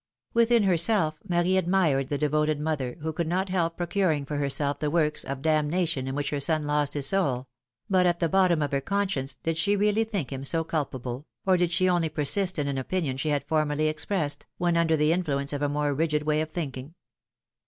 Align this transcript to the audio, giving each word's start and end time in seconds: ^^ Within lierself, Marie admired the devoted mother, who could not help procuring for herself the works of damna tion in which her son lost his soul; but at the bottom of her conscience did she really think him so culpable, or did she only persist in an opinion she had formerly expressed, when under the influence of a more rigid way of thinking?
^^ 0.31 0.33
Within 0.33 0.63
lierself, 0.63 1.19
Marie 1.29 1.57
admired 1.57 2.09
the 2.09 2.17
devoted 2.17 2.59
mother, 2.59 2.97
who 3.03 3.13
could 3.13 3.27
not 3.27 3.49
help 3.49 3.77
procuring 3.77 4.25
for 4.25 4.37
herself 4.37 4.79
the 4.79 4.89
works 4.89 5.23
of 5.23 5.43
damna 5.43 5.87
tion 5.87 6.07
in 6.07 6.15
which 6.15 6.31
her 6.31 6.39
son 6.39 6.63
lost 6.65 6.95
his 6.95 7.05
soul; 7.05 7.45
but 7.87 8.07
at 8.07 8.19
the 8.19 8.27
bottom 8.27 8.63
of 8.63 8.71
her 8.71 8.81
conscience 8.81 9.35
did 9.35 9.59
she 9.59 9.75
really 9.75 10.03
think 10.03 10.31
him 10.33 10.43
so 10.43 10.63
culpable, 10.63 11.27
or 11.45 11.55
did 11.55 11.71
she 11.71 11.87
only 11.87 12.09
persist 12.09 12.57
in 12.57 12.67
an 12.67 12.79
opinion 12.79 13.15
she 13.15 13.29
had 13.29 13.45
formerly 13.47 13.87
expressed, 13.87 14.47
when 14.57 14.75
under 14.75 14.97
the 14.97 15.11
influence 15.11 15.53
of 15.53 15.61
a 15.61 15.69
more 15.69 15.93
rigid 15.93 16.23
way 16.23 16.41
of 16.41 16.49
thinking? 16.49 16.95